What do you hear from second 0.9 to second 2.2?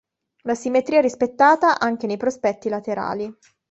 è rispettata anche nei